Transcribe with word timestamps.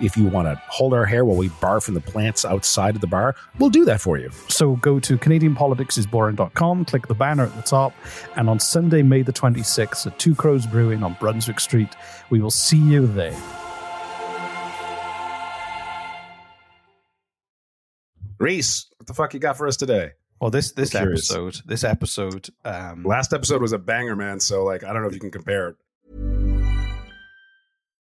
If 0.00 0.16
you 0.16 0.26
want 0.26 0.48
to 0.48 0.60
hold 0.68 0.94
our 0.94 1.04
hair 1.04 1.24
while 1.24 1.36
we 1.36 1.48
barf 1.48 1.82
from 1.84 1.94
the 1.94 2.00
plants 2.00 2.44
outside 2.44 2.94
of 2.94 3.00
the 3.00 3.06
bar, 3.06 3.36
we'll 3.58 3.70
do 3.70 3.84
that 3.84 4.00
for 4.00 4.18
you. 4.18 4.30
So 4.48 4.76
go 4.76 4.98
to 5.00 5.18
CanadianPoliticsIsBoring.com, 5.18 6.84
click 6.86 7.06
the 7.06 7.14
banner 7.14 7.44
at 7.44 7.56
the 7.56 7.62
top, 7.62 7.92
and 8.36 8.48
on 8.48 8.58
Sunday, 8.58 9.02
May 9.02 9.22
the 9.22 9.32
26th 9.32 10.06
at 10.06 10.18
Two 10.18 10.34
Crows 10.34 10.66
Brewing 10.66 11.02
on 11.02 11.16
Brunswick 11.20 11.60
Street, 11.60 11.90
we 12.30 12.40
will 12.40 12.50
see 12.50 12.78
you 12.78 13.06
there. 13.06 13.36
Reese, 18.38 18.86
what 18.96 19.06
the 19.06 19.14
fuck 19.14 19.34
you 19.34 19.40
got 19.40 19.56
for 19.56 19.68
us 19.68 19.76
today? 19.76 20.12
Well, 20.40 20.50
this 20.50 20.72
this 20.72 20.92
episode, 20.96 21.60
this 21.64 21.84
episode, 21.84 22.48
um, 22.64 23.04
Last 23.04 23.32
episode 23.32 23.62
was 23.62 23.72
a 23.72 23.78
banger, 23.78 24.16
man. 24.16 24.40
So, 24.40 24.64
like, 24.64 24.82
I 24.82 24.92
don't 24.92 25.02
know 25.02 25.08
if 25.08 25.14
you 25.14 25.20
can 25.20 25.30
compare 25.30 25.68
it. 25.68 25.76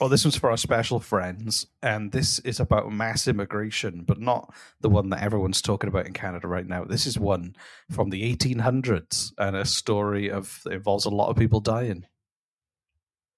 Well, 0.00 0.08
this 0.08 0.24
one's 0.24 0.36
for 0.36 0.50
our 0.50 0.56
special 0.56 0.98
friends, 0.98 1.66
and 1.82 2.10
this 2.10 2.38
is 2.38 2.58
about 2.58 2.90
mass 2.90 3.28
immigration, 3.28 4.02
but 4.06 4.18
not 4.18 4.52
the 4.80 4.88
one 4.88 5.10
that 5.10 5.22
everyone's 5.22 5.60
talking 5.60 5.88
about 5.88 6.06
in 6.06 6.14
Canada 6.14 6.48
right 6.48 6.66
now. 6.66 6.84
This 6.84 7.04
is 7.04 7.18
one 7.18 7.54
from 7.90 8.08
the 8.08 8.34
1800s 8.34 9.32
and 9.36 9.54
a 9.54 9.66
story 9.66 10.30
of 10.30 10.62
that 10.64 10.72
involves 10.72 11.04
a 11.04 11.10
lot 11.10 11.28
of 11.28 11.36
people 11.36 11.60
dying. 11.60 12.06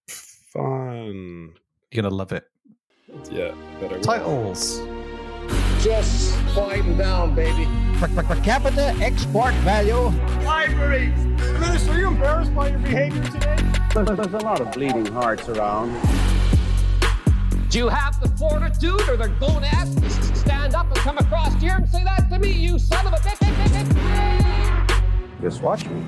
Fun. 0.06 1.54
You're 1.90 2.02
gonna 2.02 2.14
love 2.14 2.30
it. 2.30 2.44
Yeah, 3.28 3.54
better. 3.80 3.98
Titles. 3.98 4.80
Just 5.80 6.38
quieten 6.54 6.96
down, 6.96 7.34
baby. 7.34 7.66
Per, 7.98 8.06
per, 8.06 8.22
per 8.22 8.40
capita 8.42 8.94
export 9.00 9.52
value. 9.56 10.12
Libraries! 10.44 11.18
Minister, 11.58 11.92
are 11.92 11.98
you 11.98 12.06
embarrassed 12.06 12.54
by 12.54 12.68
your 12.68 12.78
behavior 12.78 13.22
today? 13.24 13.56
There's, 13.92 14.06
there's 14.06 14.34
a 14.34 14.46
lot 14.46 14.60
of 14.60 14.70
bleeding 14.70 15.06
hearts 15.06 15.48
around. 15.48 15.90
Do 17.72 17.78
you 17.78 17.88
have 17.88 18.20
the 18.20 18.28
fortitude 18.36 19.08
or 19.08 19.16
the 19.16 19.28
gonads 19.40 19.94
to 19.94 20.36
stand 20.36 20.74
up 20.74 20.88
and 20.88 20.96
come 20.96 21.16
across 21.16 21.58
here 21.58 21.72
and 21.72 21.88
say 21.88 22.04
that 22.04 22.28
to 22.28 22.38
me, 22.38 22.52
you 22.52 22.78
son 22.78 23.06
of 23.06 23.14
a 23.14 23.16
bitch? 23.16 23.40
Just 25.40 25.62
watch 25.62 25.86
me. 25.86 26.04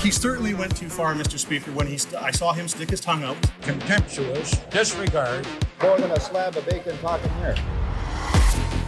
He 0.00 0.10
certainly 0.10 0.54
went 0.54 0.74
too 0.74 0.88
far, 0.88 1.14
Mr. 1.14 1.38
Speaker, 1.38 1.72
when 1.72 1.86
he 1.86 1.98
st- 1.98 2.22
I 2.22 2.30
saw 2.30 2.54
him 2.54 2.68
stick 2.68 2.88
his 2.88 3.02
tongue 3.02 3.22
out. 3.22 3.36
Contemptuous 3.60 4.52
disregard. 4.70 5.46
More 5.82 5.98
than 5.98 6.10
a 6.10 6.20
slab 6.20 6.56
of 6.56 6.64
bacon 6.64 6.96
talking 7.02 7.30
here. 7.40 7.54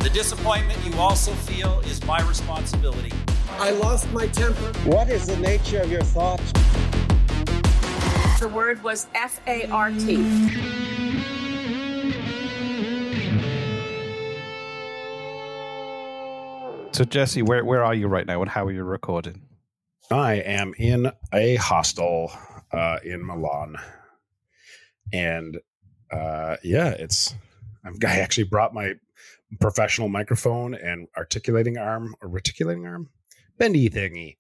The 0.00 0.09
disappointment 0.10 0.78
you 0.86 0.98
also 0.98 1.32
feel 1.32 1.81
is 1.81 2.03
my 2.06 2.26
responsibility. 2.26 3.12
I 3.59 3.72
lost 3.72 4.10
my 4.15 4.26
temper. 4.28 4.72
What 4.88 5.10
is 5.10 5.26
the 5.26 5.36
nature 5.36 5.82
of 5.82 5.92
your 5.92 6.00
thoughts? 6.00 6.50
The 8.41 8.48
word 8.48 8.82
was 8.82 9.06
F 9.15 9.38
A 9.47 9.66
R 9.69 9.91
T. 9.91 10.94
So, 16.94 17.03
Jesse, 17.03 17.43
where 17.43 17.65
where 17.65 17.82
are 17.82 17.93
you 17.93 18.06
right 18.06 18.25
now, 18.25 18.41
and 18.41 18.49
how 18.49 18.66
are 18.66 18.71
you 18.71 18.84
recording? 18.84 19.43
I 20.12 20.34
am 20.34 20.75
in 20.78 21.10
a 21.32 21.56
hostel 21.56 22.31
uh, 22.71 22.99
in 23.03 23.27
Milan, 23.27 23.75
and 25.12 25.59
uh, 26.12 26.56
yeah, 26.62 26.91
it's 26.91 27.34
I've, 27.84 27.97
I 28.06 28.21
actually 28.21 28.44
brought 28.44 28.72
my 28.72 28.93
professional 29.60 30.09
microphone 30.09 30.72
and 30.72 31.09
articulating 31.16 31.78
arm 31.78 32.15
or 32.22 32.28
reticulating 32.28 32.87
arm, 32.87 33.10
bendy 33.59 33.91
thingy, 33.91 34.37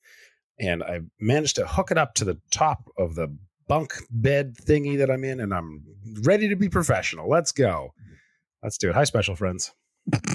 and 0.60 0.84
I 0.84 1.00
managed 1.18 1.56
to 1.56 1.66
hook 1.66 1.90
it 1.90 1.98
up 1.98 2.14
to 2.14 2.24
the 2.24 2.40
top 2.52 2.88
of 2.96 3.16
the 3.16 3.36
bunk 3.66 3.94
bed 4.10 4.54
thingy 4.62 4.96
that 4.98 5.10
I'm 5.10 5.24
in, 5.24 5.40
and 5.40 5.52
I'm 5.52 5.82
ready 6.22 6.48
to 6.50 6.54
be 6.54 6.68
professional. 6.68 7.28
Let's 7.28 7.50
go. 7.50 7.94
Let's 8.62 8.78
do 8.78 8.90
it. 8.90 8.94
Hi, 8.94 9.02
special 9.02 9.34
friends. 9.34 9.72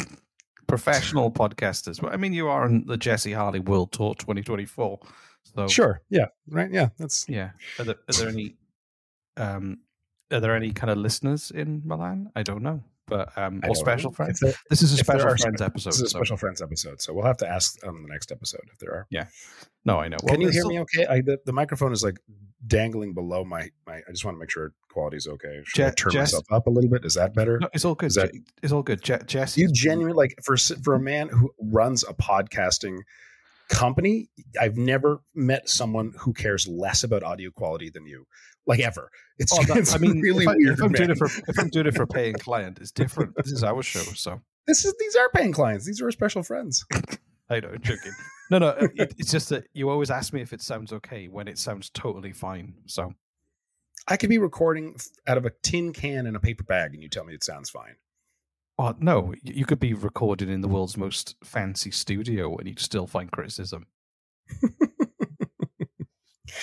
Professional 0.69 1.31
podcasters. 1.31 2.01
Well, 2.01 2.13
I 2.13 2.17
mean, 2.17 2.33
you 2.33 2.47
are 2.47 2.65
in 2.65 2.85
the 2.85 2.97
Jesse 2.97 3.33
Harley 3.33 3.59
World 3.59 3.91
Tour 3.91 4.15
2024. 4.15 4.99
So 5.55 5.67
Sure. 5.67 6.01
Yeah. 6.09 6.25
Right. 6.47 6.71
Yeah. 6.71 6.89
That's 6.97 7.25
yeah. 7.27 7.51
Are 7.79 7.85
there, 7.85 7.95
are 8.07 8.13
there 8.13 8.29
any 8.29 8.55
um 9.37 9.79
are 10.31 10.39
there 10.39 10.55
any 10.55 10.71
kind 10.71 10.91
of 10.91 10.97
listeners 10.97 11.51
in 11.51 11.81
Milan? 11.85 12.31
I 12.35 12.43
don't 12.43 12.61
know, 12.61 12.83
but 13.07 13.35
um 13.37 13.61
or 13.67 13.75
special 13.75 14.11
know. 14.11 14.15
friends. 14.15 14.39
There- 14.41 14.53
This 14.69 14.81
is 14.83 14.93
a 14.93 14.97
special 14.97 15.35
friends 15.35 15.61
episode. 15.61 15.89
This 15.91 15.95
is 15.97 16.03
a 16.03 16.09
so- 16.09 16.17
special 16.19 16.37
friends 16.37 16.61
episode, 16.61 17.01
so 17.01 17.13
we'll 17.13 17.25
have 17.25 17.37
to 17.37 17.47
ask 17.47 17.77
on 17.85 18.03
the 18.03 18.09
next 18.09 18.31
episode 18.31 18.61
if 18.71 18.77
there 18.79 18.91
are. 18.93 19.07
Yeah. 19.09 19.25
No, 19.85 19.97
I 19.99 20.07
know. 20.07 20.17
Can 20.27 20.39
you 20.41 20.49
hear 20.49 20.61
still- 20.61 20.69
me 20.69 20.79
okay? 20.81 21.07
I, 21.07 21.21
the, 21.21 21.39
the 21.45 21.53
microphone 21.53 21.93
is 21.93 22.03
like 22.03 22.19
dangling 22.67 23.13
below 23.13 23.43
my, 23.45 23.69
my. 23.87 23.95
I 23.97 24.11
just 24.11 24.25
want 24.25 24.35
to 24.35 24.39
make 24.39 24.51
sure 24.51 24.73
quality 24.91 25.17
is 25.17 25.27
okay. 25.27 25.61
Should 25.65 25.85
I 25.85 25.91
turn 25.91 26.11
Jess- 26.11 26.33
myself 26.33 26.45
up 26.51 26.67
a 26.67 26.69
little 26.69 26.89
bit? 26.89 27.05
Is 27.05 27.13
that 27.15 27.33
better? 27.33 27.59
No, 27.59 27.69
it's 27.73 27.85
all 27.85 27.95
good. 27.95 28.11
That- 28.13 28.33
Je- 28.33 28.41
it's 28.63 28.73
all 28.73 28.83
good. 28.83 29.01
Je- 29.03 29.19
Jesse, 29.25 29.61
you 29.61 29.71
genuinely 29.71 30.13
like 30.15 30.35
for 30.43 30.57
for 30.57 30.95
a 30.95 30.99
man 30.99 31.29
who 31.29 31.51
runs 31.61 32.03
a 32.03 32.13
podcasting 32.13 32.99
company 33.69 34.27
i've 34.59 34.77
never 34.77 35.19
met 35.35 35.69
someone 35.69 36.11
who 36.17 36.33
cares 36.33 36.67
less 36.67 37.03
about 37.03 37.21
audio 37.21 37.51
quality 37.51 37.87
than 37.91 38.03
you 38.07 38.25
like 38.65 38.79
ever 38.79 39.11
it's, 39.37 39.53
Oh, 39.53 39.61
that- 39.67 39.77
it's 39.77 39.93
I 39.93 39.99
mean, 39.99 40.19
really 40.21 40.43
if, 40.45 40.49
I, 40.49 40.55
weird 40.55 40.73
if 40.73 40.83
I'm 40.83 40.91
doing 40.91 41.11
it 41.11 41.17
for 41.19 41.27
if 41.47 41.59
I'm 41.59 41.69
doing 41.69 41.85
it 41.85 41.93
for 41.95 42.01
a 42.01 42.07
paying 42.07 42.33
client, 42.33 42.79
it's 42.81 42.89
different. 42.91 43.35
This 43.35 43.51
is 43.51 43.63
our 43.63 43.83
show, 43.83 43.99
so 43.99 44.41
this 44.65 44.85
is 44.85 44.95
these 44.99 45.15
are 45.15 45.29
paying 45.35 45.53
clients 45.53 45.85
these 45.85 46.01
are 46.01 46.05
our 46.05 46.11
special 46.11 46.41
friends 46.41 46.83
I 47.51 47.59
know, 47.59 47.75
joking. 47.77 48.11
No, 48.49 48.57
no, 48.57 48.69
it, 48.79 49.13
it's 49.17 49.31
just 49.31 49.49
that 49.49 49.65
you 49.73 49.89
always 49.89 50.09
ask 50.09 50.33
me 50.33 50.41
if 50.41 50.53
it 50.53 50.61
sounds 50.61 50.91
okay 50.93 51.27
when 51.27 51.47
it 51.47 51.57
sounds 51.59 51.89
totally 51.91 52.33
fine. 52.33 52.73
So 52.85 53.13
i 54.07 54.17
could 54.17 54.29
be 54.29 54.37
recording 54.39 54.95
out 55.27 55.37
of 55.37 55.45
a 55.45 55.51
tin 55.61 55.93
can 55.93 56.25
in 56.25 56.35
a 56.35 56.39
paper 56.39 56.63
bag 56.63 56.93
and 56.93 57.03
you 57.03 57.09
tell 57.09 57.25
me 57.25 57.33
it 57.33 57.43
sounds 57.43 57.69
fine 57.69 57.95
Well, 58.77 58.95
no, 58.99 59.33
you 59.43 59.65
could 59.65 59.79
be 59.79 59.93
recorded 59.93 60.49
in 60.49 60.61
the 60.61 60.67
world's 60.69 60.97
most 60.97 61.35
fancy 61.43 61.91
studio 61.91 62.55
and 62.57 62.67
you'd 62.67 62.79
still 62.79 63.05
find 63.07 63.29
criticism. 63.31 63.85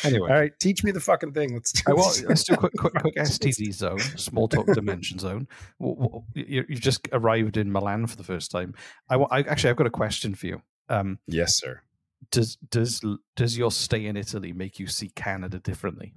Anyway, 0.02 0.28
all 0.30 0.36
right, 0.40 0.58
teach 0.58 0.82
me 0.82 0.90
the 0.90 1.00
fucking 1.00 1.32
thing. 1.32 1.54
Let's 1.54 1.70
do 1.72 1.82
I 1.86 1.92
will, 1.94 2.08
this. 2.08 2.24
let's 2.24 2.42
do 2.44 2.54
a 2.54 2.56
quick, 2.56 2.72
quick, 2.76 2.94
quick 3.00 3.14
STD 3.16 3.72
zone, 3.72 4.00
small 4.00 4.48
talk 4.48 4.66
dimension 4.66 5.18
zone. 5.18 5.46
W- 5.80 5.96
w- 6.00 6.24
You, 6.34 6.64
you 6.68 6.76
just 6.76 7.08
arrived 7.12 7.56
in 7.56 7.70
Milan 7.70 8.06
for 8.08 8.16
the 8.16 8.24
first 8.24 8.50
time. 8.50 8.74
I, 9.08 9.14
I 9.16 9.38
actually, 9.40 9.70
I've 9.70 9.76
got 9.76 9.86
a 9.86 9.90
question 9.90 10.34
for 10.34 10.46
you. 10.48 10.62
Um, 10.88 11.18
yes, 11.26 11.56
sir. 11.56 11.82
does 12.30 12.56
does 12.70 13.04
does 13.34 13.58
your 13.58 13.70
stay 13.70 14.06
in 14.06 14.16
Italy 14.16 14.52
make 14.52 14.78
you 14.78 14.86
see 14.86 15.08
Canada 15.08 15.58
differently? 15.58 16.14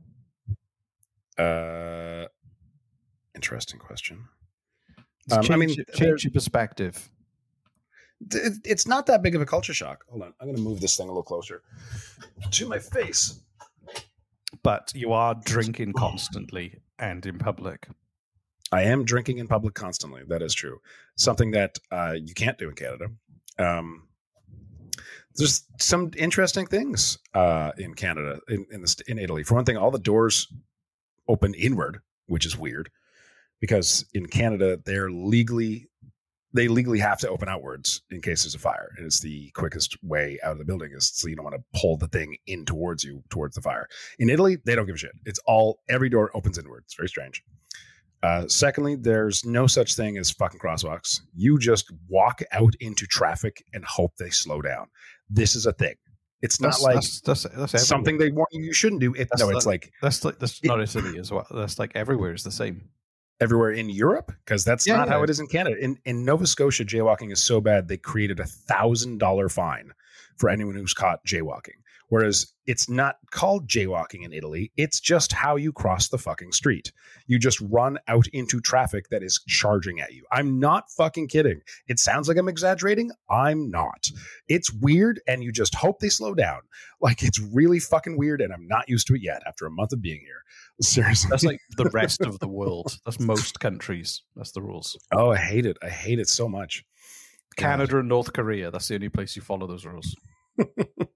Uh, 1.37 2.25
interesting 3.35 3.79
question. 3.79 4.25
Um, 5.31 5.39
I 5.39 5.41
change- 5.41 5.77
mean, 5.77 5.85
change 5.95 6.23
your 6.23 6.31
perspective. 6.31 7.09
it's 8.65 8.85
not 8.85 9.05
that 9.05 9.21
big 9.21 9.35
of 9.35 9.41
a 9.41 9.45
culture 9.45 9.73
shock. 9.73 10.03
Hold 10.09 10.23
on, 10.23 10.33
I'm 10.41 10.47
going 10.47 10.57
to 10.57 10.61
move 10.61 10.81
this 10.81 10.97
thing 10.97 11.05
a 11.05 11.09
little 11.09 11.23
closer 11.23 11.61
to 12.51 12.67
my 12.67 12.79
face. 12.79 13.39
But 14.63 14.91
you 14.95 15.13
are 15.13 15.35
drinking 15.45 15.93
constantly 15.93 16.81
and 16.97 17.25
in 17.25 17.37
public. 17.37 17.87
I 18.71 18.83
am 18.83 19.05
drinking 19.05 19.37
in 19.37 19.47
public 19.47 19.73
constantly. 19.73 20.23
That 20.27 20.41
is 20.41 20.53
true. 20.53 20.81
Something 21.15 21.51
that 21.51 21.77
uh, 21.91 22.15
you 22.21 22.33
can't 22.33 22.57
do 22.57 22.67
in 22.69 22.75
Canada. 22.75 23.05
Um, 23.57 24.07
there's 25.39 25.63
some 25.79 26.11
interesting 26.17 26.67
things 26.67 27.17
uh, 27.33 27.71
in 27.77 27.93
Canada, 27.93 28.39
in 28.49 28.65
in, 28.71 28.81
the, 28.81 29.03
in 29.07 29.17
Italy. 29.17 29.43
For 29.43 29.55
one 29.55 29.65
thing, 29.65 29.77
all 29.77 29.89
the 29.89 29.99
doors 29.99 30.47
open 31.27 31.53
inward, 31.53 31.99
which 32.27 32.45
is 32.45 32.57
weird 32.57 32.89
because 33.61 34.05
in 34.13 34.25
Canada 34.27 34.79
they're 34.85 35.09
legally 35.09 35.87
they 36.51 36.67
legally 36.67 36.97
have 36.97 37.19
to 37.19 37.29
open 37.29 37.47
outwards 37.47 38.01
in 38.09 38.21
case 38.21 38.43
there's 38.43 38.55
a 38.55 38.59
fire, 38.59 38.89
and 38.97 39.05
it's 39.05 39.19
the 39.19 39.51
quickest 39.51 39.95
way 40.03 40.39
out 40.43 40.53
of 40.53 40.57
the 40.57 40.65
building 40.65 40.91
is 40.95 41.11
so 41.13 41.27
you 41.27 41.35
don't 41.35 41.45
want 41.45 41.55
to 41.55 41.79
pull 41.79 41.95
the 41.95 42.07
thing 42.07 42.35
in 42.47 42.65
towards 42.65 43.03
you 43.03 43.23
towards 43.29 43.55
the 43.55 43.61
fire. 43.61 43.87
In 44.17 44.29
Italy, 44.29 44.57
they 44.65 44.75
don't 44.75 44.87
give 44.87 44.95
a 44.95 44.99
shit. 44.99 45.11
It's 45.25 45.39
all 45.45 45.79
every 45.89 46.09
door 46.09 46.31
opens 46.33 46.57
inward. 46.57 46.83
It's 46.85 46.95
very 46.95 47.07
strange. 47.07 47.43
Uh, 48.21 48.47
secondly, 48.47 48.95
there's 48.95 49.45
no 49.45 49.65
such 49.67 49.95
thing 49.95 50.17
as 50.17 50.31
fucking 50.31 50.59
crosswalks. 50.59 51.21
You 51.35 51.57
just 51.57 51.91
walk 52.09 52.41
out 52.51 52.73
into 52.79 53.05
traffic 53.05 53.63
and 53.73 53.85
hope 53.85 54.17
they 54.17 54.29
slow 54.29 54.61
down. 54.61 54.87
This 55.29 55.55
is 55.55 55.65
a 55.65 55.73
thing. 55.73 55.95
It's 56.41 56.61
not 56.61 56.69
That's- 56.79 56.81
like 56.83 56.95
that's, 56.95 57.19
that's, 57.43 57.71
that's 57.71 57.85
something 57.87 58.17
they 58.17 58.31
want 58.31 58.49
you 58.51 58.71
shouldn't 58.73 59.01
do. 59.01 59.13
It, 59.13 59.27
no, 59.37 59.49
it's 59.49 59.65
like 59.65 59.91
that's 60.01 60.23
like 60.23 60.39
that's 60.39 60.63
not 60.63 60.79
Italy 60.81 61.19
as 61.19 61.31
well. 61.31 61.45
That's 61.51 61.77
like 61.77 61.91
everywhere 61.95 62.33
is 62.33 62.43
the 62.43 62.51
same. 62.51 62.89
everywhere 63.41 63.71
in 63.71 63.89
Europe 63.89 64.31
because 64.45 64.63
that's 64.63 64.87
Yeah, 64.87 64.97
not 64.97 65.09
how 65.09 65.23
it 65.23 65.29
is 65.29 65.39
in 65.39 65.47
Canada. 65.47 65.77
In 65.77 65.97
in 66.05 66.23
Nova 66.25 66.47
Scotia, 66.47 66.85
jaywalking 66.85 67.31
is 67.31 67.41
so 67.43 67.59
bad 67.61 67.87
they 67.89 67.97
created 67.97 68.39
a 68.39 68.45
thousand 68.45 69.17
dollar 69.17 69.49
fine 69.49 69.91
for 70.37 70.49
anyone 70.49 70.75
who's 70.75 70.93
caught 70.93 71.19
jaywalking. 71.25 71.79
Whereas 72.09 72.53
it's 72.65 72.89
not 72.89 73.15
called 73.31 73.67
jaywalking 73.67 74.23
in 74.23 74.33
Italy. 74.33 74.71
It's 74.77 74.99
just 74.99 75.31
how 75.31 75.55
you 75.55 75.71
cross 75.71 76.09
the 76.09 76.17
fucking 76.17 76.51
street. 76.51 76.91
You 77.27 77.39
just 77.39 77.61
run 77.61 77.97
out 78.07 78.27
into 78.27 78.59
traffic 78.59 79.09
that 79.09 79.23
is 79.23 79.41
charging 79.47 79.99
at 79.99 80.13
you. 80.13 80.25
I'm 80.31 80.59
not 80.59 80.91
fucking 80.91 81.27
kidding. 81.27 81.61
It 81.87 81.99
sounds 81.99 82.27
like 82.27 82.37
I'm 82.37 82.49
exaggerating. 82.49 83.11
I'm 83.29 83.69
not. 83.69 84.07
It's 84.47 84.73
weird 84.73 85.21
and 85.27 85.43
you 85.43 85.51
just 85.51 85.75
hope 85.75 85.99
they 85.99 86.09
slow 86.09 86.33
down. 86.33 86.61
Like 86.99 87.23
it's 87.23 87.39
really 87.39 87.79
fucking 87.79 88.17
weird 88.17 88.41
and 88.41 88.51
I'm 88.51 88.67
not 88.67 88.89
used 88.89 89.07
to 89.07 89.15
it 89.15 89.21
yet 89.21 89.41
after 89.47 89.65
a 89.65 89.71
month 89.71 89.93
of 89.93 90.01
being 90.01 90.19
here. 90.19 90.43
Seriously. 90.81 91.29
That's 91.29 91.43
like 91.43 91.59
the 91.77 91.89
rest 91.93 92.21
of 92.21 92.39
the 92.39 92.47
world. 92.47 92.97
That's 93.05 93.19
most 93.19 93.59
countries. 93.59 94.23
That's 94.35 94.51
the 94.51 94.61
rules. 94.61 94.97
Oh, 95.11 95.31
I 95.31 95.37
hate 95.37 95.65
it. 95.65 95.77
I 95.83 95.89
hate 95.89 96.19
it 96.19 96.27
so 96.27 96.49
much. 96.49 96.83
Canada 97.55 97.99
and 97.99 98.09
North 98.09 98.33
Korea. 98.33 98.71
That's 98.71 98.87
the 98.87 98.95
only 98.95 99.09
place 99.09 99.35
you 99.35 99.41
follow 99.41 99.67
those 99.67 99.85
rules. 99.85 100.15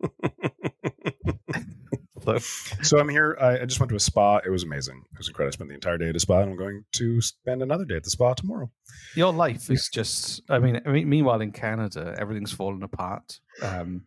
so, 2.23 2.37
So 2.81 2.99
I'm 2.99 3.09
here. 3.09 3.37
I, 3.39 3.59
I 3.59 3.65
just 3.65 3.79
went 3.79 3.89
to 3.89 3.95
a 3.95 3.99
spa. 3.99 4.37
It 4.45 4.49
was 4.49 4.63
amazing. 4.63 5.03
It 5.11 5.17
was 5.17 5.27
incredible. 5.27 5.49
I 5.49 5.55
spent 5.55 5.69
the 5.69 5.75
entire 5.75 5.97
day 5.97 6.09
at 6.09 6.15
a 6.15 6.19
spa, 6.19 6.39
and 6.39 6.51
I'm 6.51 6.57
going 6.57 6.83
to 6.93 7.21
spend 7.21 7.61
another 7.61 7.85
day 7.85 7.95
at 7.95 8.03
the 8.03 8.09
spa 8.09 8.33
tomorrow. 8.33 8.71
your 9.15 9.33
life 9.33 9.69
is 9.69 9.89
just. 9.93 10.41
I 10.49 10.59
mean, 10.59 10.81
I 10.85 10.89
mean, 10.89 11.09
meanwhile 11.09 11.41
in 11.41 11.51
Canada, 11.51 12.15
everything's 12.17 12.51
falling 12.51 12.83
apart. 12.83 13.39
Um, 13.61 14.03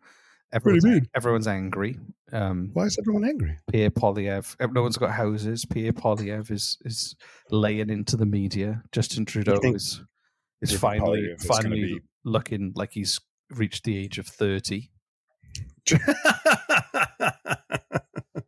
everyone's, 0.52 0.84
do 0.84 0.90
you 0.90 0.94
mean? 0.96 1.08
Everyone's 1.14 1.46
angry. 1.46 1.98
Um, 2.32 2.70
Why 2.72 2.84
is 2.84 2.98
everyone 2.98 3.24
angry? 3.24 3.58
Pierre 3.70 3.90
Poilievre. 3.90 4.72
No 4.72 4.82
one's 4.82 4.96
got 4.96 5.12
houses. 5.12 5.64
Pierre 5.64 5.92
Poilievre 5.92 6.50
is 6.50 6.78
is 6.84 7.14
laying 7.50 7.90
into 7.90 8.16
the 8.16 8.26
media. 8.26 8.82
Justin 8.92 9.24
Trudeau 9.24 9.58
think- 9.58 9.76
is 9.76 10.02
is 10.60 10.72
finally 10.76 11.20
Poilievre 11.20 11.40
is 11.40 11.46
finally 11.46 11.80
be- 11.82 12.00
looking 12.24 12.72
like 12.74 12.92
he's 12.92 13.20
reached 13.50 13.84
the 13.84 13.96
age 13.96 14.18
of 14.18 14.26
thirty. 14.26 14.90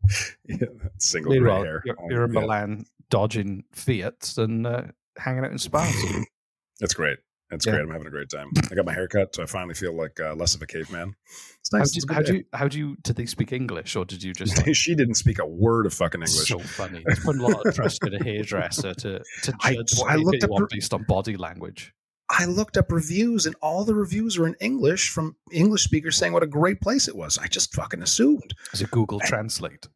yeah, 0.48 0.56
single 0.98 1.30
gray 1.32 1.40
Meanwhile, 1.40 1.64
hair. 1.64 1.82
you're, 1.84 1.96
Oh, 2.00 2.06
you're 2.10 2.24
in 2.24 2.32
yeah. 2.34 2.40
Milan 2.40 2.86
dodging 3.10 3.64
Fiats 3.72 4.38
and 4.38 4.66
uh, 4.66 4.82
hanging 5.18 5.44
out 5.44 5.50
in 5.52 5.58
spas. 5.58 5.94
That's 6.80 6.94
great. 6.94 7.18
That's 7.50 7.64
Yeah. 7.64 7.72
great. 7.72 7.82
I'm 7.84 7.90
having 7.90 8.06
a 8.06 8.10
great 8.10 8.28
time. 8.28 8.50
I 8.70 8.74
got 8.74 8.84
my 8.84 8.92
hair 8.92 9.08
cut, 9.08 9.34
so 9.34 9.42
I 9.42 9.46
finally 9.46 9.74
feel 9.74 9.94
like 9.96 10.20
uh, 10.20 10.34
less 10.34 10.54
of 10.54 10.60
a 10.62 10.66
caveman. 10.66 11.14
It's 11.60 11.70
how 11.72 11.78
nice. 11.78 11.92
do, 11.92 12.00
you, 12.00 12.14
how 12.14 12.22
do 12.22 12.34
you 12.36 12.44
how 12.52 12.68
do 12.68 12.78
you 12.78 12.96
did 13.02 13.16
they 13.16 13.24
speak 13.26 13.52
English 13.52 13.96
or 13.96 14.04
did 14.04 14.22
you 14.22 14.34
just 14.34 14.56
like, 14.66 14.76
she 14.76 14.94
didn't 14.94 15.14
speak 15.14 15.38
a 15.38 15.46
word 15.46 15.86
of 15.86 15.94
fucking 15.94 16.20
English. 16.20 16.48
so 16.48 16.58
funny? 16.58 17.02
It's 17.06 17.24
put 17.24 17.36
a 17.38 17.42
lot 17.42 17.66
of 17.66 17.74
trust 17.74 18.04
in 18.06 18.14
a 18.14 18.22
hairdresser 18.22 18.92
to 18.94 19.22
to 19.44 19.54
I- 19.62 19.74
judge 19.74 19.94
what 19.98 20.10
I 20.10 20.16
they 20.16 20.22
looked 20.24 20.44
up 20.44 20.50
want 20.50 20.70
based 20.70 20.92
on 20.92 21.04
body 21.04 21.36
language. 21.38 21.94
I 22.30 22.44
looked 22.44 22.76
up 22.76 22.92
reviews, 22.92 23.46
and 23.46 23.56
all 23.62 23.86
the 23.86 23.94
reviews 23.94 24.38
were 24.38 24.46
in 24.46 24.54
English 24.60 25.08
from 25.08 25.34
English 25.50 25.84
speakers 25.84 26.14
saying 26.18 26.34
what 26.34 26.42
a 26.42 26.46
great 26.46 26.78
place 26.82 27.08
it 27.08 27.16
was. 27.16 27.38
I 27.38 27.46
just 27.46 27.72
fucking 27.74 28.02
assumed. 28.02 28.52
Is 28.74 28.82
it 28.82 28.90
Google 28.90 29.18
Translate? 29.20 29.88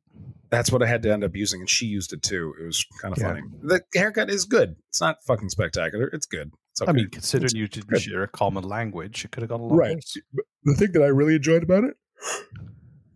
That's 0.52 0.70
what 0.70 0.82
I 0.82 0.86
had 0.86 1.02
to 1.02 1.12
end 1.12 1.24
up 1.24 1.34
using, 1.34 1.60
and 1.60 1.68
she 1.68 1.86
used 1.86 2.12
it 2.12 2.22
too. 2.22 2.54
It 2.60 2.64
was 2.66 2.86
kind 3.00 3.12
of 3.12 3.18
Yeah. 3.18 3.28
funny. 3.28 3.42
The 3.62 3.82
haircut 3.94 4.30
is 4.30 4.44
good. 4.44 4.76
It's 4.90 5.00
not 5.00 5.16
fucking 5.26 5.48
spectacular. 5.48 6.06
It's 6.12 6.26
good. 6.26 6.52
It's 6.72 6.82
okay. 6.82 6.90
I 6.90 6.92
mean, 6.92 7.08
considering 7.10 7.46
It's 7.46 7.54
you 7.54 7.66
didn't 7.66 7.88
good. 7.88 8.02
share 8.02 8.22
a 8.22 8.28
common 8.28 8.62
language, 8.62 9.24
it 9.24 9.30
could 9.32 9.42
have 9.42 9.48
gone 9.50 9.60
a 9.60 9.64
lot 9.64 9.76
right. 9.76 9.94
worse. 9.96 10.16
But 10.32 10.44
the 10.64 10.74
thing 10.74 10.92
that 10.92 11.02
I 11.02 11.06
really 11.06 11.34
enjoyed 11.34 11.62
about 11.64 11.84
it, 11.84 11.94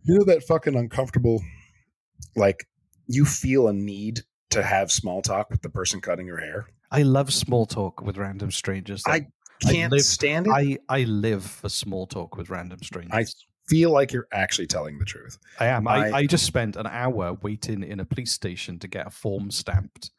you 0.02 0.18
know, 0.18 0.24
that 0.24 0.42
fucking 0.44 0.74
uncomfortable, 0.74 1.42
like 2.34 2.66
you 3.06 3.24
feel 3.24 3.68
a 3.68 3.72
need 3.72 4.22
to 4.50 4.62
have 4.62 4.90
small 4.90 5.20
talk 5.22 5.50
with 5.50 5.62
the 5.62 5.68
person 5.70 6.00
cutting 6.00 6.26
your 6.26 6.38
hair. 6.40 6.66
I 6.90 7.02
love 7.02 7.32
small 7.32 7.66
talk 7.66 8.00
with 8.00 8.16
random 8.16 8.50
strangers. 8.50 9.02
though. 9.04 9.12
I 9.12 9.26
can't 9.62 9.92
live- 9.92 10.02
stand 10.02 10.46
it. 10.46 10.52
I, 10.52 10.78
I 10.88 11.04
live 11.04 11.44
for 11.44 11.68
small 11.68 12.06
talk 12.06 12.36
with 12.36 12.48
random 12.50 12.78
strangers. 12.82 13.12
I 13.12 13.24
feel 13.68 13.90
like 13.90 14.12
you're 14.12 14.28
actually 14.32 14.66
telling 14.66 14.98
the 14.98 15.04
truth. 15.04 15.38
I 15.60 15.66
am. 15.66 15.86
I, 15.88 16.10
I- 16.12 16.26
just 16.26 16.44
spent 16.46 16.76
an 16.76 16.86
hour 16.86 17.34
waiting 17.42 17.82
in 17.82 18.00
a 18.00 18.04
police 18.04 18.32
station 18.32 18.78
to 18.80 18.88
get 18.88 19.06
a 19.06 19.10
form 19.10 19.50
stamped, 19.50 20.10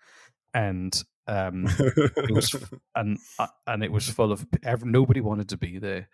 and 0.54 0.94
um, 1.28 1.66
it 1.80 2.32
was 2.34 2.56
and 2.96 3.18
uh, 3.40 3.48
and 3.66 3.84
it 3.84 3.92
was 3.92 4.10
full 4.10 4.32
of 4.32 4.46
ev- 4.64 4.86
nobody 4.86 5.22
wanted 5.22 5.50
to 5.50 5.58
be 5.58 5.80
there. 5.80 6.08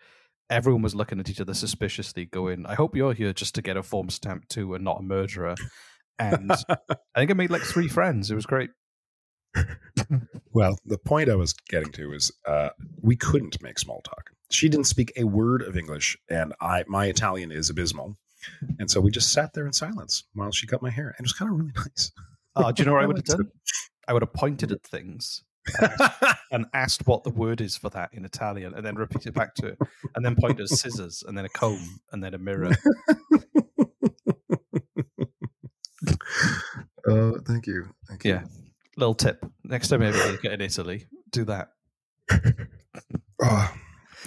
Everyone 0.50 0.82
was 0.82 0.94
looking 0.94 1.20
at 1.20 1.30
each 1.30 1.40
other 1.40 1.54
suspiciously, 1.54 2.26
going, 2.26 2.66
"I 2.66 2.74
hope 2.74 2.94
you're 2.96 3.14
here 3.14 3.32
just 3.32 3.54
to 3.54 3.62
get 3.62 3.76
a 3.76 3.82
form 3.82 4.10
stamped 4.10 4.50
too, 4.50 4.74
and 4.74 4.84
not 4.84 5.00
a 5.00 5.02
murderer." 5.02 5.54
And 6.18 6.52
I 6.68 6.76
think 7.16 7.30
I 7.30 7.34
made 7.34 7.50
like 7.50 7.62
three 7.62 7.88
friends. 7.88 8.30
It 8.30 8.34
was 8.36 8.46
great. 8.46 8.70
Well, 10.52 10.78
the 10.84 10.98
point 10.98 11.28
I 11.28 11.34
was 11.34 11.52
getting 11.68 11.90
to 11.92 12.12
is 12.12 12.30
uh, 12.46 12.68
we 13.02 13.16
couldn't 13.16 13.60
make 13.60 13.78
small 13.80 14.00
talk. 14.02 14.30
She 14.54 14.68
didn't 14.68 14.86
speak 14.86 15.12
a 15.16 15.24
word 15.24 15.62
of 15.62 15.76
English, 15.76 16.16
and 16.30 16.54
I 16.60 16.84
my 16.86 17.06
Italian 17.06 17.50
is 17.50 17.70
abysmal, 17.70 18.16
and 18.78 18.88
so 18.88 19.00
we 19.00 19.10
just 19.10 19.32
sat 19.32 19.52
there 19.52 19.66
in 19.66 19.72
silence 19.72 20.22
while 20.34 20.52
she 20.52 20.68
cut 20.68 20.80
my 20.80 20.90
hair, 20.90 21.08
and 21.08 21.16
it 21.18 21.22
was 21.22 21.32
kind 21.32 21.50
of 21.50 21.58
really 21.58 21.72
nice. 21.76 22.12
Oh, 22.54 22.70
do 22.70 22.82
you 22.82 22.86
know 22.86 22.94
what 22.94 23.02
I 23.02 23.06
would 23.08 23.16
have 23.16 23.24
done? 23.24 23.50
I 24.06 24.12
would 24.12 24.22
have 24.22 24.32
pointed 24.32 24.70
at 24.70 24.82
things 24.84 25.42
and 26.52 26.66
asked 26.72 27.04
what 27.08 27.24
the 27.24 27.30
word 27.30 27.60
is 27.60 27.76
for 27.76 27.88
that 27.90 28.10
in 28.12 28.24
Italian, 28.24 28.74
and 28.74 28.86
then 28.86 28.94
repeat 28.94 29.26
it 29.26 29.34
back 29.34 29.56
to 29.56 29.66
her, 29.66 29.76
and 30.14 30.24
then 30.24 30.36
point 30.36 30.60
at 30.60 30.68
scissors, 30.68 31.24
and 31.26 31.36
then 31.36 31.44
a 31.44 31.48
comb, 31.48 32.00
and 32.12 32.22
then 32.22 32.34
a 32.34 32.38
mirror. 32.38 32.70
Oh, 37.08 37.38
thank 37.44 37.66
you, 37.66 37.88
thank 38.08 38.24
you. 38.24 38.34
Yeah. 38.34 38.44
Little 38.96 39.14
tip: 39.14 39.44
next 39.64 39.88
time 39.88 40.00
you 40.02 40.08
ever 40.08 40.36
get 40.36 40.52
in 40.52 40.60
Italy, 40.60 41.06
do 41.32 41.44
that. 41.44 41.70
Oh, 43.42 43.74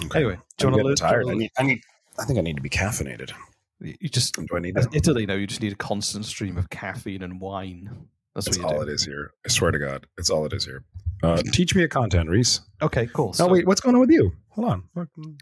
okay. 0.05 0.19
Anyway, 0.19 0.37
do 0.57 0.67
I'm 0.67 0.73
you 0.73 0.83
want 0.83 0.97
to 0.97 1.05
learn? 1.05 1.11
tired. 1.11 1.29
I 1.29 1.33
need, 1.33 1.51
I 1.57 1.63
need. 1.63 1.81
I 2.19 2.25
think 2.25 2.39
I 2.39 2.41
need 2.41 2.55
to 2.55 2.61
be 2.61 2.69
caffeinated. 2.69 3.31
You 3.79 4.09
just 4.09 4.33
Do 4.35 4.47
I 4.55 4.59
need 4.59 4.73
that? 4.75 4.93
Italy 4.95 5.25
now. 5.27 5.35
You 5.35 5.45
just 5.47 5.61
need 5.61 5.73
a 5.73 5.75
constant 5.75 6.25
stream 6.25 6.57
of 6.57 6.69
caffeine 6.69 7.21
and 7.21 7.39
wine. 7.39 8.07
That's, 8.33 8.45
That's 8.47 8.57
what 8.59 8.73
all 8.73 8.83
do. 8.83 8.89
it 8.89 8.93
is 8.93 9.03
here. 9.05 9.31
I 9.45 9.49
swear 9.49 9.71
to 9.71 9.79
God, 9.79 10.07
it's 10.17 10.29
all 10.29 10.45
it 10.45 10.53
is 10.53 10.65
here. 10.65 10.83
Uh, 11.23 11.37
teach 11.53 11.73
me 11.75 11.83
a 11.83 11.87
content, 11.87 12.29
Reese. 12.29 12.61
Okay, 12.81 13.07
cool. 13.13 13.27
No, 13.27 13.31
So- 13.33 13.47
wait, 13.49 13.65
what's 13.67 13.81
going 13.81 13.95
on 13.95 14.01
with 14.01 14.11
you? 14.11 14.31
Hold 14.49 14.69
on. 14.69 14.83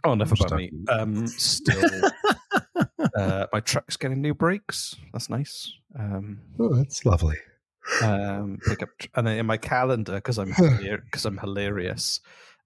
Oh, 0.05 0.13
enough 0.13 0.31
I'm 0.31 0.45
about 0.45 0.57
me. 0.57 0.71
Um, 0.89 1.27
still, 1.27 1.81
uh, 3.17 3.47
my 3.53 3.59
truck's 3.61 3.97
getting 3.97 4.21
new 4.21 4.33
brakes. 4.33 4.95
That's 5.13 5.29
nice. 5.29 5.71
Um, 5.97 6.39
Oh, 6.59 6.73
that's 6.73 7.05
lovely. 7.05 7.35
um, 8.01 8.57
pick 8.67 8.81
up, 8.83 8.89
and 9.15 9.27
then 9.27 9.37
in 9.37 9.45
my 9.45 9.57
calendar 9.57 10.15
because 10.15 10.37
I'm 10.39 10.49
because 11.05 11.25
I'm 11.25 11.37
hilarious. 11.37 12.19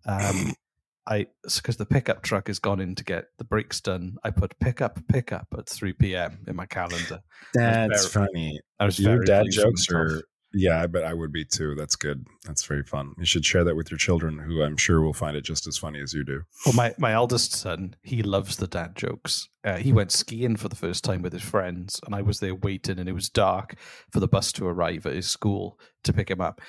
Um, 0.05 0.53
I 1.09 1.27
because 1.43 1.77
the 1.77 1.85
pickup 1.85 2.21
truck 2.21 2.47
has 2.47 2.59
gone 2.59 2.79
in 2.79 2.95
to 2.95 3.03
get 3.03 3.25
the 3.37 3.43
brakes 3.43 3.81
done. 3.81 4.15
I 4.23 4.29
put 4.29 4.57
pickup 4.59 4.99
pickup 5.07 5.47
at 5.57 5.67
three 5.67 5.93
p.m. 5.93 6.39
in 6.47 6.55
my 6.55 6.67
calendar. 6.67 7.21
That's 7.53 8.13
very- 8.13 8.27
funny. 8.27 8.59
I 8.79 8.85
was 8.85 8.99
Your 8.99 9.23
dad 9.23 9.47
jokes 9.51 9.89
are 9.91 10.21
yeah, 10.51 10.81
I 10.81 10.87
bet 10.87 11.03
I 11.03 11.13
would 11.13 11.31
be 11.31 11.45
too. 11.45 11.75
That's 11.75 11.95
good. 11.95 12.25
That's 12.45 12.65
very 12.65 12.83
fun. 12.83 13.13
You 13.19 13.25
should 13.25 13.45
share 13.45 13.63
that 13.63 13.75
with 13.75 13.91
your 13.91 13.99
children, 13.99 14.39
who 14.39 14.63
I'm 14.63 14.77
sure 14.77 15.01
will 15.01 15.13
find 15.13 15.37
it 15.37 15.43
just 15.43 15.67
as 15.67 15.77
funny 15.77 16.01
as 16.01 16.13
you 16.13 16.23
do. 16.23 16.41
Well, 16.65 16.73
my, 16.73 16.95
my 16.97 17.11
eldest 17.11 17.53
son, 17.53 17.95
he 18.01 18.23
loves 18.23 18.57
the 18.57 18.65
dad 18.67 18.95
jokes. 18.95 19.47
Uh, 19.63 19.77
he 19.77 19.93
went 19.93 20.11
skiing 20.11 20.55
for 20.55 20.67
the 20.67 20.75
first 20.75 21.03
time 21.03 21.21
with 21.21 21.33
his 21.33 21.43
friends, 21.43 21.99
and 22.05 22.15
I 22.15 22.23
was 22.23 22.39
there 22.39 22.55
waiting, 22.55 22.97
and 22.97 23.07
it 23.07 23.13
was 23.13 23.29
dark 23.29 23.75
for 24.11 24.19
the 24.19 24.27
bus 24.27 24.51
to 24.53 24.65
arrive 24.65 25.05
at 25.05 25.13
his 25.13 25.27
school 25.27 25.79
to 26.03 26.13
pick 26.13 26.31
him 26.31 26.41
up. 26.41 26.61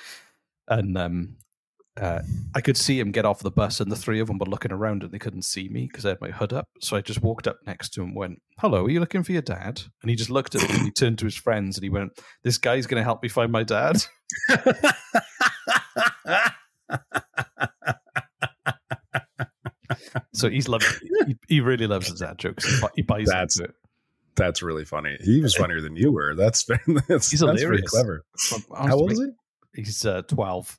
And 0.67 0.95
um, 0.97 1.37
uh, 2.01 2.21
I 2.55 2.61
could 2.61 2.77
see 2.77 2.99
him 2.99 3.11
get 3.11 3.25
off 3.25 3.39
the 3.39 3.51
bus, 3.51 3.79
and 3.79 3.91
the 3.91 3.95
three 3.95 4.19
of 4.19 4.27
them 4.27 4.39
were 4.39 4.47
looking 4.47 4.71
around, 4.71 5.03
and 5.03 5.11
they 5.11 5.19
couldn't 5.19 5.43
see 5.43 5.69
me 5.69 5.87
because 5.87 6.05
I 6.05 6.09
had 6.09 6.21
my 6.21 6.31
hood 6.31 6.51
up. 6.51 6.67
So 6.81 6.97
I 6.97 7.01
just 7.01 7.21
walked 7.21 7.47
up 7.47 7.57
next 7.67 7.89
to 7.93 8.01
him, 8.01 8.07
and 8.07 8.15
went, 8.15 8.41
"Hello, 8.57 8.85
are 8.85 8.89
you 8.89 8.99
looking 8.99 9.21
for 9.23 9.33
your 9.33 9.43
dad?" 9.43 9.83
And 10.01 10.09
he 10.09 10.15
just 10.15 10.31
looked 10.31 10.55
at 10.55 10.63
me, 10.63 10.69
and 10.75 10.85
he 10.85 10.91
turned 10.91 11.19
to 11.19 11.25
his 11.25 11.35
friends, 11.35 11.77
and 11.77 11.83
he 11.83 11.89
went, 11.89 12.13
"This 12.43 12.57
guy's 12.57 12.87
going 12.87 12.99
to 12.99 13.03
help 13.03 13.21
me 13.21 13.29
find 13.29 13.51
my 13.51 13.63
dad." 13.63 14.03
so 20.33 20.49
he's 20.49 20.67
loved. 20.67 20.85
He, 21.27 21.35
he 21.47 21.61
really 21.61 21.85
loves 21.87 22.09
his 22.09 22.19
dad 22.19 22.37
jokes. 22.39 22.65
He, 22.95 23.01
buys 23.03 23.27
That's 23.27 23.59
into 23.59 23.69
it. 23.69 23.75
That's 24.35 24.63
really 24.63 24.85
funny. 24.85 25.17
He 25.21 25.39
was 25.41 25.55
funnier 25.55 25.81
than 25.81 25.95
you 25.95 26.11
were. 26.11 26.33
That's 26.35 26.65
that's, 27.07 27.29
He's 27.29 27.41
that's 27.41 27.61
very 27.61 27.77
hilarious. 27.77 27.91
clever. 27.91 28.23
Honestly, 28.71 28.87
How 28.87 28.95
old 28.95 29.11
is 29.11 29.19
he? 29.19 29.81
He's 29.81 30.03
uh, 30.05 30.23
twelve. 30.23 30.77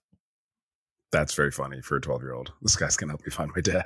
That's 1.12 1.34
very 1.34 1.50
funny 1.50 1.82
for 1.82 1.96
a 1.96 2.00
12 2.00 2.22
year 2.22 2.32
old. 2.32 2.52
This 2.62 2.74
guy's 2.74 2.96
gonna 2.96 3.12
help 3.12 3.24
me 3.24 3.30
find 3.30 3.50
my 3.54 3.60
dad. 3.60 3.84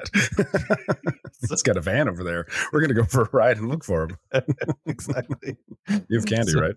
He's 1.50 1.62
got 1.62 1.76
a 1.76 1.80
van 1.80 2.09
over 2.09 2.23
there. 2.25 2.47
We're 2.73 2.80
gonna 2.80 2.95
go 2.95 3.04
for 3.04 3.23
a 3.23 3.28
ride 3.33 3.59
and 3.59 3.68
look 3.68 3.83
for 3.85 4.04
him. 4.04 4.16
exactly. 4.87 5.56
You 6.09 6.18
have 6.18 6.26
candy, 6.26 6.52
So- 6.52 6.61
right? 6.61 6.75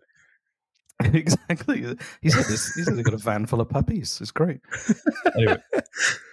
exactly. 1.13 1.95
He 2.21 2.29
said 2.29 2.45
this. 2.45 2.73
He 2.75 2.83
said 2.83 2.95
they 2.97 3.03
got 3.03 3.13
a 3.13 3.17
van 3.17 3.45
full 3.45 3.61
of 3.61 3.69
puppies. 3.69 4.19
It's 4.19 4.31
great. 4.31 4.59
Anyway, 5.35 5.57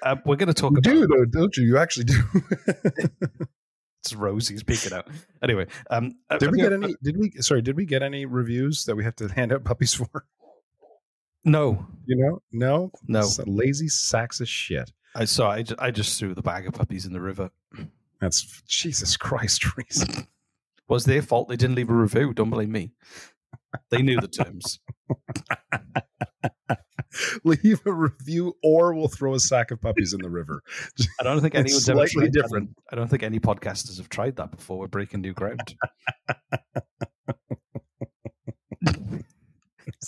uh, 0.03 0.17
we're 0.25 0.35
going 0.37 0.49
to 0.49 0.55
talk 0.55 0.73
You 0.73 0.79
about. 0.79 0.91
do 0.91 1.07
though, 1.07 1.25
don't 1.27 1.57
you? 1.57 1.65
You 1.65 1.79
actually 1.79 2.05
do. 2.07 2.21
It's 4.03 4.13
Rosie's 4.15 4.63
peeking 4.65 4.93
out. 4.93 5.07
Anyway, 5.43 5.67
um, 5.91 6.17
uh, 6.31 6.39
did 6.39 6.51
we 6.51 6.59
get 6.59 6.73
any? 6.73 6.95
Did 7.03 7.17
we? 7.17 7.31
Sorry, 7.41 7.63
did 7.63 7.77
we 7.77 7.85
get 7.87 8.03
any 8.03 8.25
reviews 8.27 8.85
that 8.87 8.97
we 8.97 9.05
have 9.05 9.15
to 9.17 9.29
hand 9.29 9.53
out 9.53 9.63
puppies 9.65 9.95
for? 9.95 10.09
No, 11.47 11.87
You 12.07 12.17
know, 12.17 12.43
no, 12.53 12.91
No. 13.07 13.21
It's 13.21 13.39
a 13.39 13.49
lazy 13.49 13.89
sacks 13.89 14.41
of 14.41 14.49
shit. 14.49 14.91
I 15.15 15.25
saw. 15.25 15.51
I 15.51 15.63
just, 15.63 15.81
I 15.81 15.91
just 15.91 16.19
threw 16.19 16.35
the 16.35 16.43
bag 16.43 16.67
of 16.67 16.75
puppies 16.75 17.07
in 17.07 17.13
the 17.13 17.21
river. 17.21 17.51
That's 18.21 18.63
Jesus 18.67 19.17
Christ, 19.17 19.77
reason. 19.77 20.27
Was 20.89 21.05
their 21.05 21.23
fault. 21.23 21.49
They 21.49 21.57
didn't 21.57 21.77
leave 21.77 21.89
a 21.89 21.95
review. 21.95 22.35
Don't 22.35 22.51
blame 22.51 22.73
me. 22.73 22.93
They 23.91 24.03
knew 24.03 24.21
the 24.21 24.29
terms. 24.29 24.79
Leave 27.45 27.81
a 27.87 27.93
review, 27.93 28.55
or 28.63 28.93
we'll 28.93 29.09
throw 29.09 29.35
a 29.35 29.41
sack 29.41 29.71
of 29.71 29.81
puppies 29.81 30.13
in 30.13 30.21
the 30.21 30.29
river. 30.29 30.63
I 31.19 31.25
don't 31.25 31.41
think 31.41 31.55
anyone's 31.55 31.89
ever 31.89 32.07
slightly 32.07 32.25
tried 32.25 32.33
that. 32.33 32.43
different. 32.43 32.71
I 32.93 32.97
don't 32.97 33.09
think 33.09 33.23
any 33.23 33.41
podcasters 33.41 33.97
have 33.97 34.11
tried 34.11 34.37
that 34.37 34.51
before. 34.51 34.79
We're 34.79 34.89
breaking 34.89 35.23
new 35.23 35.33
ground. 35.33 35.75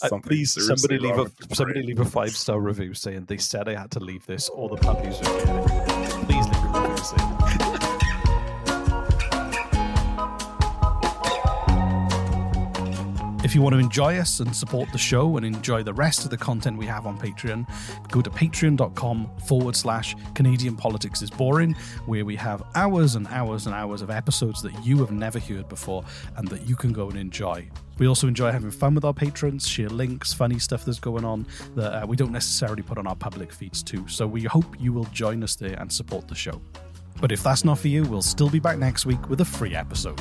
Uh, 0.03 0.19
please, 0.19 0.53
somebody 0.67 0.99
leave 0.99 1.19
a 1.19 1.55
somebody 1.55 1.83
leave 1.83 2.01
a 2.01 2.05
five 2.05 2.37
star 2.37 2.61
review 2.61 2.95
saying 2.95 3.25
they 3.27 3.39
said 3.39 3.69
I 3.69 3.75
had 3.79 3.91
to 3.93 4.01
leave 4.01 4.27
this, 4.27 4.49
or 4.49 4.69
the 4.69 4.77
puppies 4.77 5.19
are 5.21 5.45
getting. 5.45 6.27
Please 6.27 6.47
leave 6.47 6.65
a 6.65 6.81
review 6.81 7.05
saying. 7.05 7.78
If 13.49 13.55
you 13.55 13.63
want 13.63 13.73
to 13.73 13.79
enjoy 13.79 14.19
us 14.19 14.41
and 14.41 14.55
support 14.55 14.93
the 14.93 14.99
show 14.99 15.39
and 15.39 15.47
enjoy 15.47 15.83
the 15.83 15.95
rest 15.95 16.25
of 16.25 16.31
the 16.31 16.37
content 16.37 16.77
we 16.77 16.85
have 16.85 17.07
on 17.07 17.19
Patreon, 17.19 17.67
go 18.11 18.21
to 18.21 18.29
patreon.com 18.29 19.31
forward 19.47 19.75
slash 19.75 20.15
Canadian 20.35 20.77
Politics 20.77 21.23
is 21.23 21.31
Boring, 21.31 21.73
where 22.05 22.27
we 22.27 22.37
have 22.37 22.63
hours 22.75 23.15
and 23.15 23.27
hours 23.29 23.65
and 23.65 23.75
hours 23.75 24.03
of 24.03 24.11
episodes 24.11 24.61
that 24.61 24.85
you 24.85 24.99
have 24.99 25.13
never 25.13 25.39
heard 25.39 25.67
before 25.71 26.05
and 26.37 26.47
that 26.49 26.69
you 26.69 26.77
can 26.77 26.93
go 26.93 27.09
and 27.09 27.19
enjoy. 27.19 27.67
We 27.99 28.07
also 28.07 28.29
enjoy 28.29 28.53
having 28.53 28.71
fun 28.71 28.95
with 28.95 29.07
our 29.07 29.15
patrons, 29.15 29.67
share 29.67 29.89
links, 29.89 30.35
funny 30.35 30.59
stuff 30.59 30.85
that's 30.85 31.01
going 31.01 31.25
on 31.25 31.47
that 31.75 32.03
uh, 32.03 32.07
we 32.07 32.17
don't 32.17 32.33
necessarily 32.33 32.83
put 32.83 32.99
on 32.99 33.07
our 33.07 33.17
public 33.17 33.51
feeds 33.51 33.83
too. 33.83 34.07
So 34.09 34.27
we 34.27 34.43
hope 34.43 34.79
you 34.79 34.93
will 34.93 35.07
join 35.07 35.43
us 35.43 35.57
there 35.57 35.81
and 35.81 35.91
support 35.91 36.29
the 36.29 36.35
show. 36.35 36.61
But 37.19 37.33
if 37.33 37.43
that's 37.43 37.65
not 37.65 37.79
for 37.79 37.89
you, 37.89 38.05
we'll 38.05 38.21
still 38.21 38.51
be 38.51 38.61
back 38.61 38.77
next 38.77 39.07
week 39.07 39.31
with 39.31 39.41
a 39.41 39.47
free 39.47 39.75
episode. 39.75 40.21